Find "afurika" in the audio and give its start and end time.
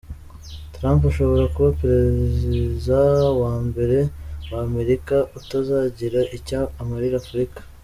7.23-7.59